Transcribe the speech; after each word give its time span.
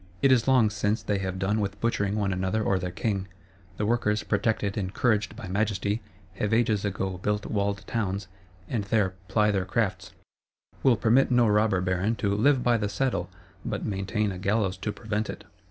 It 0.23 0.31
is 0.31 0.47
long 0.47 0.71
since 0.71 1.03
they 1.03 1.19
have 1.19 1.37
done 1.37 1.59
with 1.59 1.79
butchering 1.79 2.15
one 2.15 2.33
another 2.33 2.63
or 2.63 2.79
their 2.79 2.89
king: 2.89 3.27
the 3.77 3.85
Workers, 3.85 4.23
protected, 4.23 4.75
encouraged 4.75 5.35
by 5.35 5.47
Majesty, 5.47 6.01
have 6.37 6.55
ages 6.55 6.83
ago 6.83 7.19
built 7.19 7.45
walled 7.45 7.85
towns, 7.85 8.27
and 8.67 8.83
there 8.85 9.13
ply 9.27 9.51
their 9.51 9.63
crafts; 9.63 10.15
will 10.81 10.97
permit 10.97 11.29
no 11.29 11.47
Robber 11.47 11.81
Baron 11.81 12.15
to 12.15 12.33
"live 12.33 12.63
by 12.63 12.77
the 12.77 12.89
saddle," 12.89 13.29
but 13.63 13.85
maintain 13.85 14.31
a 14.31 14.39
gallows 14.39 14.75
to 14.77 14.91
prevent 14.91 15.29
it. 15.29 15.43